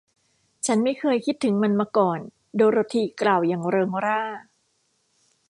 [0.65, 2.19] ฉันไม่เคยคิดถึงมันมาก่อน
[2.55, 4.23] โดโรธีกล่าวอย่างเริงร่า